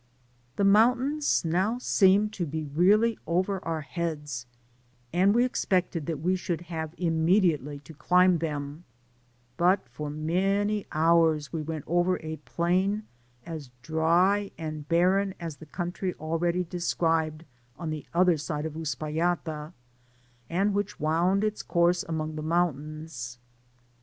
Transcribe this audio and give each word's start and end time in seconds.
The 0.55 0.63
mountains 0.63 1.45
now 1.45 1.77
seemed 1.77 2.33
to 2.33 2.47
be 2.47 2.63
really 2.63 3.19
over 3.27 3.63
our 3.63 3.81
heads, 3.81 4.47
and 5.13 5.35
we 5.35 5.45
expected 5.45 6.07
that 6.07 6.19
we 6.21 6.35
should 6.35 6.61
have 6.61 6.95
imme 6.95 7.27
^ 7.41 7.43
diately 7.61 7.83
to 7.83 7.93
climb 7.93 8.39
them, 8.39 8.83
but 9.57 9.87
for 9.87 10.09
many 10.09 10.87
hours 10.91 11.53
we 11.53 11.61
went 11.61 11.83
over 11.85 12.19
a 12.23 12.37
plain 12.45 13.03
as 13.45 13.69
dry 13.83 14.49
and 14.57 14.89
barren 14.89 15.35
as 15.39 15.57
the 15.57 15.67
country 15.67 16.15
already 16.15 16.63
described 16.63 17.45
on 17.77 17.91
the 17.91 18.07
other 18.11 18.37
side 18.37 18.65
of 18.65 18.73
Uspallata, 18.73 19.71
and 20.49 20.73
which 20.73 20.99
wound 20.99 21.43
its 21.43 21.61
course 21.61 22.01
among 22.09 22.35
the 22.35 22.41
mountains. 22.41 23.37